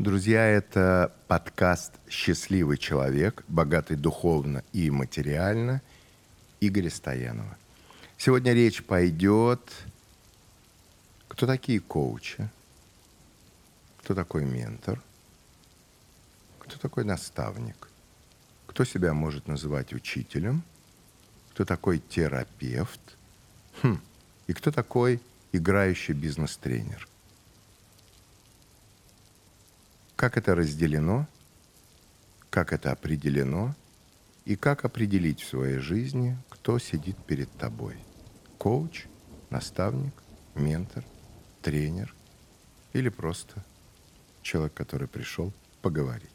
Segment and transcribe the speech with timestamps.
[0.00, 5.82] Друзья, это подкаст «Счастливый человек», богатый духовно и материально,
[6.58, 7.58] Игоря Стоянова.
[8.16, 9.60] Сегодня речь пойдет,
[11.28, 12.48] кто такие коучи,
[13.98, 15.02] кто такой ментор,
[16.60, 17.90] кто такой наставник,
[18.68, 20.62] кто себя может называть учителем,
[21.50, 23.02] кто такой терапевт,
[23.82, 24.00] хм,
[24.46, 25.20] и кто такой
[25.52, 27.06] играющий бизнес-тренер.
[30.20, 31.26] Как это разделено,
[32.50, 33.74] как это определено
[34.44, 37.96] и как определить в своей жизни, кто сидит перед тобой.
[38.58, 39.06] Коуч,
[39.48, 40.12] наставник,
[40.54, 41.04] ментор,
[41.62, 42.14] тренер
[42.92, 43.64] или просто
[44.42, 46.28] человек, который пришел поговорить.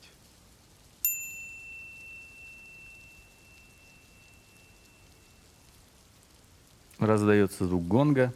[6.97, 8.33] Раздается звук гонга.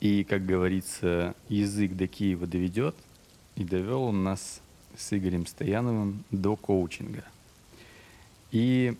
[0.00, 2.96] И, как говорится, язык до Киева доведет–
[3.56, 4.60] и довел он нас
[4.96, 7.24] с Игорем Стояновым до коучинга.
[8.50, 8.96] И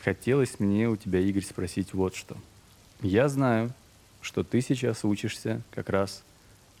[0.00, 2.36] хотелось мне у тебя, Игорь, спросить вот что.
[3.02, 3.72] Я знаю,
[4.20, 6.22] что ты сейчас учишься как раз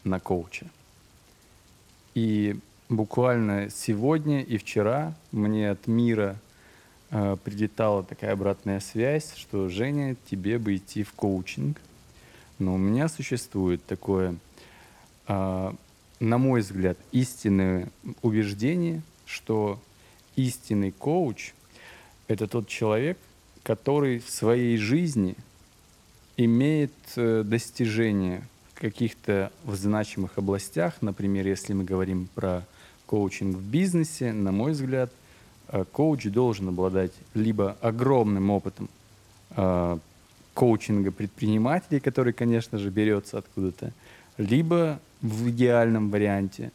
[0.04, 0.66] на коуче.
[2.14, 6.36] И буквально сегодня и вчера мне от мира
[7.10, 11.80] э, прилетала такая обратная связь, что Женя, тебе бы идти в коучинг.
[12.58, 14.36] Но у меня существует такое
[15.28, 15.72] э,
[16.20, 17.88] на мой взгляд, истинное
[18.22, 19.80] убеждение, что
[20.36, 21.54] истинный коуч–
[22.28, 23.18] это тот человек,
[23.62, 25.34] который в своей жизни
[26.36, 30.94] имеет э, достижения в каких-то значимых областях.
[31.00, 32.66] Например, если мы говорим про
[33.06, 35.10] коучинг в бизнесе, на мой взгляд,
[35.68, 38.88] э, коуч должен обладать либо огромным опытом
[39.50, 39.98] э,
[40.54, 43.92] коучинга предпринимателей, который, конечно же, берется откуда-то,
[44.40, 46.72] либо в идеальном варианте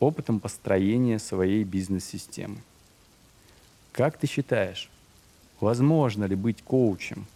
[0.00, 2.56] опытом построения своей бизнес-системы.
[3.92, 4.90] Как ты считаешь,
[5.60, 7.26] возможно ли быть коучем,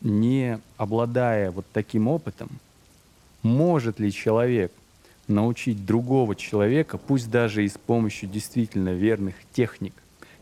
[0.00, 2.50] не обладая вот таким опытом?
[3.42, 4.72] Может ли человек
[5.28, 9.94] научить другого человека, пусть даже и с помощью действительно верных техник,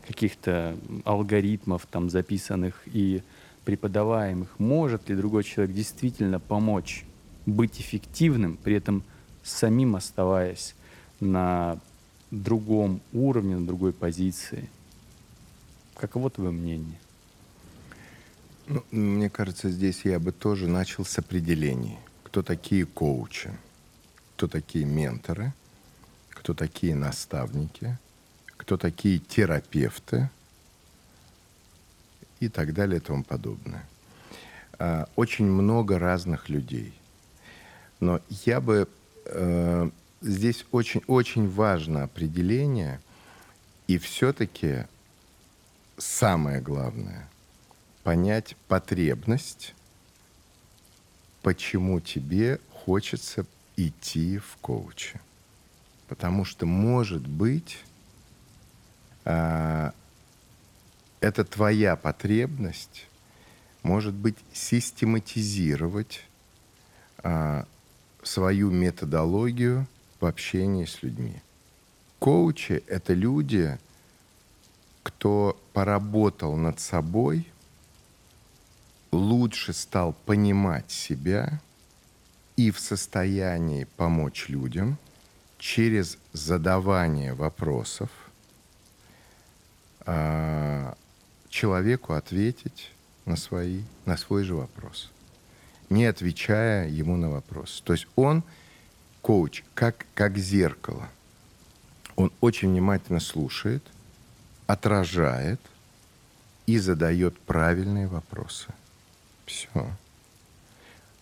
[0.07, 3.21] каких-то алгоритмов там записанных и
[3.65, 7.05] преподаваемых, может ли другой человек действительно помочь
[7.45, 9.03] быть эффективным, при этом
[9.43, 10.75] самим оставаясь
[11.19, 11.79] на
[12.31, 14.69] другом уровне, на другой позиции.
[15.95, 16.99] Каково твое мнение?
[18.67, 21.97] Ну, мне кажется, здесь я бы тоже начал с определений.
[22.23, 23.51] Кто такие коучи,
[24.35, 25.53] кто такие менторы,
[26.29, 27.97] кто такие наставники,
[28.57, 30.29] кто такие терапевты
[32.39, 33.87] и так далее и тому подобное.
[34.79, 36.93] А, очень много разных людей–
[37.99, 38.87] но я бы
[39.25, 39.89] э,
[40.21, 42.99] здесь очень очень важно определение,
[43.87, 44.85] и все-таки
[45.97, 47.29] самое главное
[48.03, 49.73] понять потребность,
[51.41, 53.45] почему тебе хочется
[53.77, 55.19] идти в коуче.
[56.07, 57.79] Потому что, может быть,
[59.25, 59.91] э,
[61.19, 63.07] это твоя потребность,
[63.81, 66.21] может быть, систематизировать
[67.23, 67.63] э,
[68.27, 69.87] свою методологию
[70.19, 71.41] в общении с людьми.
[72.19, 73.77] Коучи— это люди,
[75.03, 77.47] кто поработал над собой,
[79.11, 81.61] лучше стал понимать себя
[82.55, 84.97] и в состоянии помочь людям
[85.57, 88.09] через задавание вопросов
[90.01, 90.97] а,
[91.49, 92.91] человеку ответить
[93.25, 95.11] на, свои, на свой же вопрос
[95.89, 97.81] не отвечая ему на вопрос.
[97.85, 98.43] То есть он,
[99.21, 101.09] коуч, как, как зеркало.
[102.15, 103.83] Он очень внимательно слушает,
[104.67, 105.59] отражает
[106.65, 108.67] и задает правильные вопросы.
[109.45, 109.87] Все.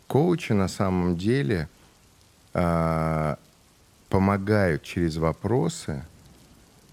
[0.07, 1.67] Коучи на самом деле
[2.53, 3.35] э,
[4.09, 6.05] помогают через вопросы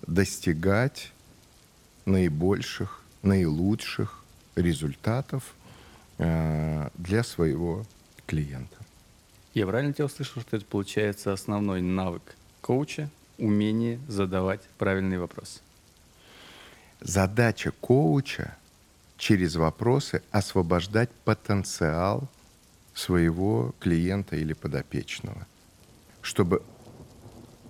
[0.06, 1.12] достигать
[2.06, 4.24] наибольших, наилучших
[4.56, 5.54] результатов–
[6.20, 7.84] для своего
[8.26, 8.76] клиента.
[9.54, 13.08] Я правильно тебя услышал, что это получается основной навык коуча–
[13.38, 15.60] умение задавать правильные вопросы?
[17.00, 18.56] Задача коуча
[19.16, 22.28] через вопросы освобождать потенциал
[22.94, 25.46] своего клиента или подопечного,
[26.20, 26.62] чтобы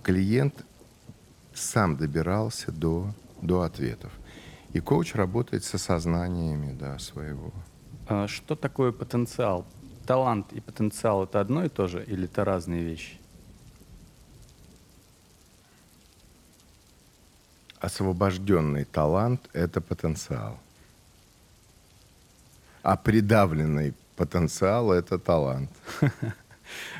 [0.03, 0.65] клиент
[1.53, 4.11] сам добирался до, до ответов.
[4.73, 7.53] И коуч работает с осознаниями да, своего
[8.13, 9.65] а что такое потенциал?
[10.05, 13.17] Талант и потенциал это одно и то же или это разные вещи?
[17.79, 20.59] Освобожденный талант– это потенциал.
[22.83, 25.71] А придавленный потенциал– это талант.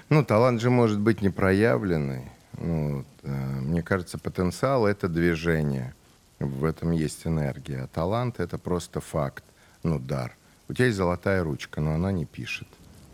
[0.09, 2.29] Ну, талант же может быть не проявленный.
[2.57, 3.29] Ну, э,
[3.61, 5.93] мне кажется, потенциал– это движение.
[6.39, 7.83] В этом есть энергия.
[7.83, 9.45] А талант– это просто факт,
[9.83, 10.35] ну, дар.
[10.71, 12.67] У тебя есть золотая ручка, но она не пишет.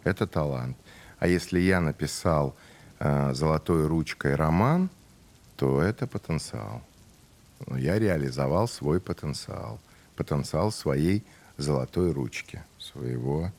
[0.04, 0.78] Это талант.
[1.18, 2.56] А если я написал
[3.00, 4.92] э, золотой ручкой роман,
[5.56, 6.84] то это потенциал.
[7.76, 9.80] Я реализовал свой потенциал.
[10.16, 11.24] Потенциал своей
[11.58, 13.52] золотой ручки, своего,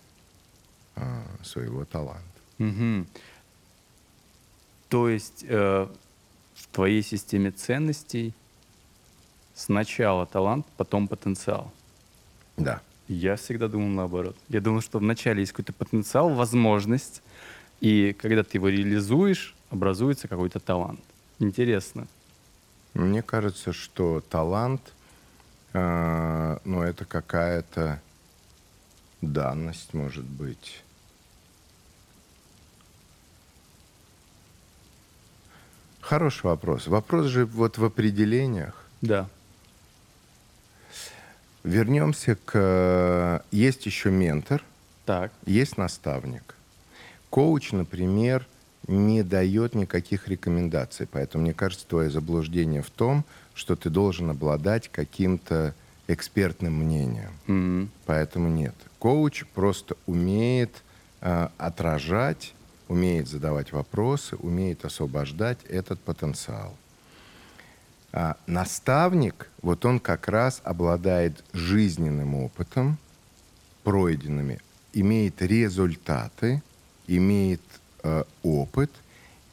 [0.95, 2.41] э, своего таланта.
[2.61, 3.05] Угу.
[4.91, 5.89] То есть э,
[6.55, 8.33] в твоей системе ценностей
[9.55, 11.73] сначала талант, потом потенциал.
[12.57, 12.81] Да.
[13.09, 14.37] Я всегда думал наоборот.
[14.49, 17.23] Я думал, что вначале есть какой-то потенциал, возможность,
[17.81, 21.01] и когда ты его реализуешь, образуется какой-то талант.
[21.39, 22.07] Интересно.
[22.93, 24.93] Мне кажется, что талант,
[25.73, 28.01] э, ну, это какая-то
[29.23, 30.83] данность, может быть.
[36.01, 36.87] Хороший вопрос.
[36.87, 38.85] Вопрос же вот в определениях.
[39.01, 39.29] Да.
[41.69, 43.45] Вернемся к...
[43.51, 44.65] Есть еще ментор,
[45.05, 45.33] Так.
[45.45, 46.55] есть наставник.
[47.29, 48.47] Коуч, например,
[48.87, 51.07] не дает никаких рекомендаций.
[51.07, 53.23] Поэтому, мне кажется, твое заблуждение в том,
[53.55, 55.75] что ты должен обладать каким-то
[56.07, 57.33] экспертным мнением.
[57.47, 57.91] Мгм.
[58.07, 58.75] Поэтому нет.
[58.99, 60.83] Коуч просто умеет
[61.21, 62.55] э, отражать,
[62.89, 66.75] умеет задавать вопросы, умеет освобождать этот потенциал.
[68.13, 72.99] А наставник, вот он как раз обладает жизненным опытом,
[73.85, 74.61] пройденными,
[74.93, 76.63] имеет результаты,
[77.07, 77.61] имеет
[78.03, 78.91] э, опыт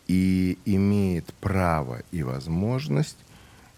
[0.07, 3.17] и имеет право и возможность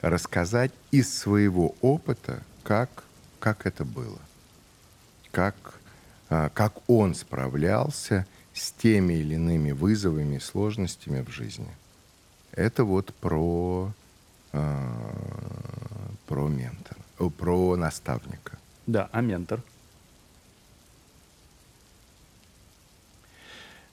[0.01, 3.03] рассказать из своего опыта, как,
[3.39, 4.19] как это было,
[5.31, 5.56] как,
[6.30, 11.69] э, как он справлялся с теми или иными вызовами и сложностями в жизни.
[12.51, 13.94] Это вот про,
[16.27, 17.00] про ментора,
[17.38, 18.57] про наставника.
[18.86, 19.62] Да, а ментор?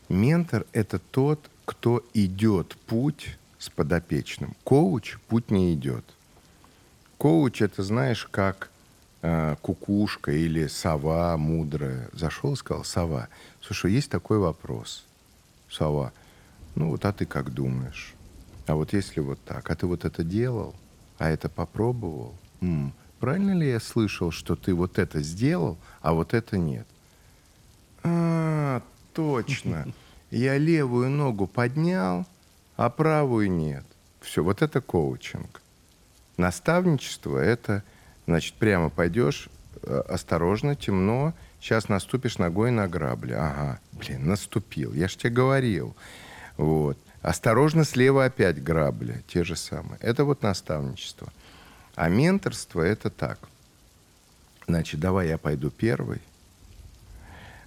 [0.09, 4.55] Ментор– это тот, кто идет путь с подопечным.
[4.65, 6.05] Коуч путь не идет.
[7.19, 8.71] Коуч– это, знаешь, как
[9.23, 12.11] э, кукушка или сова мудрая.
[12.13, 13.29] Зашел и сказал, сова,
[13.63, 15.05] слушай, есть такой вопрос.
[15.71, 16.13] Сова,
[16.75, 18.15] ну вот, а ты как думаешь?
[18.67, 20.75] А вот если вот так, а ты вот это делал,
[21.19, 22.35] а это попробовал?
[22.61, 26.87] М, правильно ли я слышал, что ты вот это сделал, а вот это нет?
[28.03, 28.83] А,
[29.13, 29.87] точно.
[30.31, 32.27] Я левую ногу поднял,
[32.77, 33.85] а правую нет.
[34.21, 35.63] Все, вот это коучинг.
[36.37, 37.85] Наставничество– это,
[38.27, 39.49] значит, прямо пойдешь,
[39.83, 43.35] э, осторожно, темно, сейчас наступишь ногой на грабли.
[43.35, 45.95] Ага, блин, наступил, я ж тебе говорил.
[46.57, 46.99] Вот.
[47.25, 49.99] Осторожно, слева опять грабли, те же самые.
[50.01, 51.33] Это вот наставничество.
[51.95, 53.39] А менторство– это так.
[54.67, 56.21] Значит, давай я пойду первый,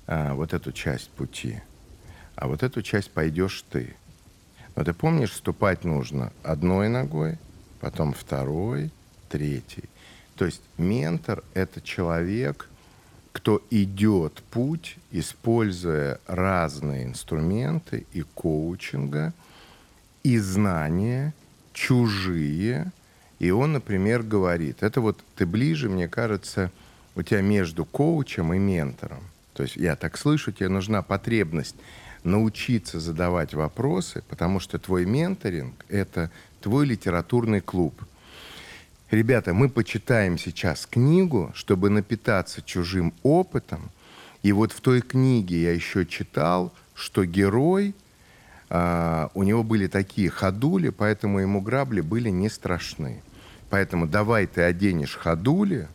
[0.06, 1.60] а, вот эту часть пути,
[2.36, 3.96] а вот эту часть пойдешь ты.
[4.75, 7.39] Но ты помнишь, ступать нужно одной ногой,
[7.79, 8.91] потом второй,
[9.27, 9.89] третий.
[10.36, 12.70] То есть ментор– это человек,
[13.32, 19.34] кто идет путь, используя разные инструменты и коучинга,
[20.27, 21.34] и знания,
[21.72, 22.91] чужие.
[23.39, 26.69] И он, например, говорит, это вот ты ближе, мне кажется,
[27.15, 29.24] у тебя между коучем и ментором.
[29.53, 31.75] То есть я так слышу, тебе нужна потребность
[32.24, 36.29] научиться задавать вопросы, потому что твой менторинг– это
[36.60, 37.93] твой литературный клуб.
[39.10, 43.91] Ребята, мы почитаем сейчас книгу, чтобы напитаться чужим опытом.
[44.43, 47.96] И вот в той книге я еще читал, что герой,
[48.69, 53.21] а, у него были такие ходули, поэтому ему грабли были не страшны.
[53.69, 55.88] Поэтому давай ты оденешь ходули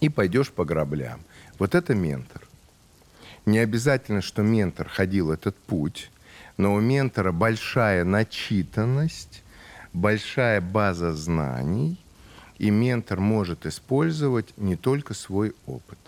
[0.00, 1.20] и пойдешь по граблям.
[1.58, 2.42] Вот это ментор.
[3.46, 6.10] Не обязательно, что ментор ходил этот путь,
[6.56, 9.42] но у ментора большая начитанность,
[9.92, 11.98] большая база знаний,
[12.58, 15.98] и ментор может использовать не только свой опыт.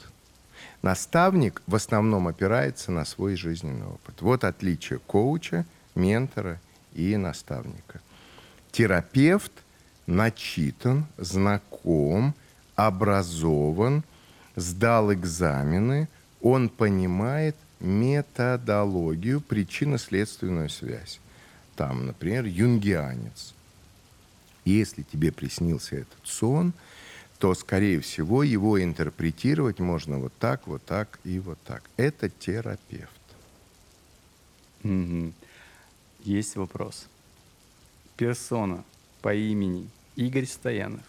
[0.83, 4.21] Наставник в основном опирается на свой жизненный опыт.
[4.21, 6.61] Вот отличие коуча, ментора
[6.93, 8.01] и наставника.
[8.73, 9.53] Терапевт
[10.07, 12.35] начитан, знаком,
[12.75, 14.03] образован,
[14.57, 16.09] сдал экзамены,
[16.41, 21.21] он понимает методологию, причинно-следственную связь.
[21.77, 23.55] Там, например, юнгианец.
[24.65, 26.73] Если тебе приснился этот сон,
[27.43, 31.83] то, скорее всего, его интерпретировать можно вот так, вот так и вот так.
[31.97, 33.11] Это терапевт.
[36.21, 37.09] Есть вопрос.
[38.17, 38.85] Персона
[39.23, 41.03] по имени Игорь Стоянов.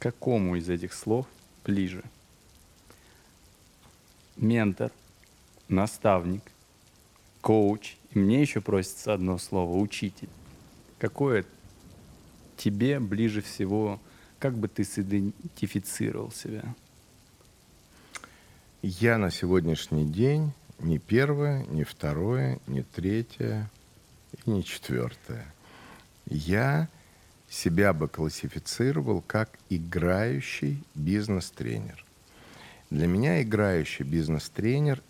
[0.00, 1.26] Какому из этих слов
[1.64, 2.04] ближе?
[4.36, 4.92] Ментор,
[5.68, 6.42] наставник,
[7.40, 7.96] коуч.
[8.10, 10.28] И мне еще просится одно слово– учитель.
[10.98, 11.46] Какое
[12.56, 14.00] тебе ближе всего,
[14.38, 16.62] как бы ты сидентифицировал себя?
[18.82, 23.70] Я на сегодняшний день не первое, не второе, не третье
[24.44, 25.46] и не четвертое.
[26.26, 26.88] Я
[27.48, 32.04] себя бы классифицировал как играющий бизнес-тренер.
[32.90, 35.02] Для меня играющий бизнес-тренер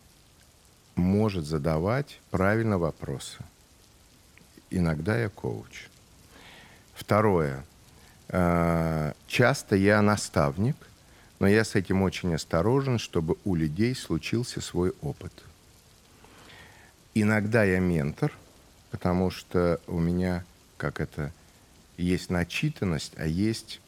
[0.94, 3.38] может задавать правильно вопросы.
[4.70, 5.88] Иногда я коуч.
[6.96, 7.64] Второе.
[8.28, 10.76] Э, Часто я наставник,
[11.38, 15.32] но я с этим очень осторожен, чтобы у людей случился свой опыт.
[17.14, 18.32] Иногда я ментор,
[18.90, 20.44] потому что у меня,
[20.78, 21.32] как это,
[21.98, 23.80] есть начитанность, а есть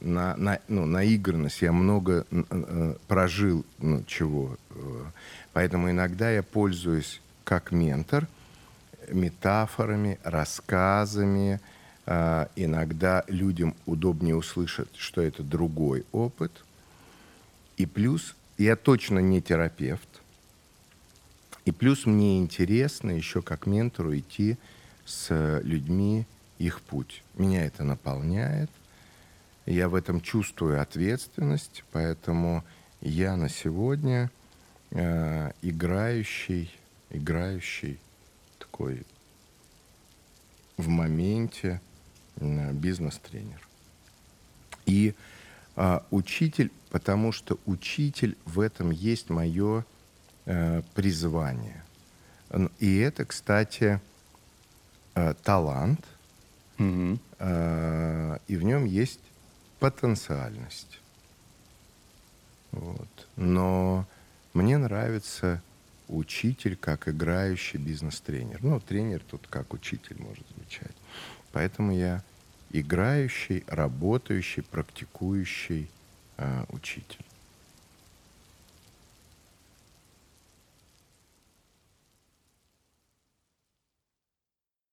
[0.00, 1.62] на, на, ну, наигранность.
[1.62, 4.56] Я много э, прожил ну, чего.
[4.70, 5.04] э,
[5.52, 8.26] Поэтому иногда я пользуюсь как ментор
[9.10, 11.60] метафорами, рассказами.
[12.06, 16.52] А, Иногда людям удобнее услышать, что это другой опыт.
[17.76, 20.08] И плюс я точно не терапевт.
[21.64, 24.58] И плюс мне интересно еще как ментору идти
[25.06, 26.26] с людьми
[26.58, 27.22] их путь.
[27.34, 28.70] Меня это наполняет.
[29.66, 32.64] Я в этом чувствую ответственность, поэтому
[33.00, 34.30] я на сегодня
[34.90, 36.70] э, играющий,
[37.08, 37.98] играющий
[38.58, 39.04] такой
[40.76, 41.80] в моменте
[42.36, 43.60] бизнес-тренер.
[44.86, 45.14] И
[45.76, 49.84] а, учитель, потому что учитель в этом есть мое
[50.46, 51.82] э, призвание.
[52.78, 54.00] И это, кстати,
[55.14, 56.04] э, талант,
[56.78, 57.18] Мгм.
[57.38, 59.20] э, и в нем есть
[59.80, 61.00] потенциальность.
[62.70, 63.28] Вот.
[63.36, 64.06] Но
[64.52, 65.62] мне нравится
[66.08, 68.58] учитель как играющий бизнес-тренер.
[68.62, 70.94] Ну, тренер тут как учитель может звучать.
[71.54, 72.22] Поэтому я
[72.72, 75.88] играющий, работающий, практикующий
[76.36, 77.24] э, учитель.